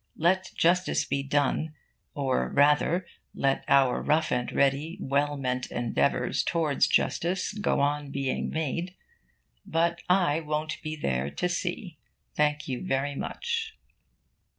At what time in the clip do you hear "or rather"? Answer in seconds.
2.15-3.05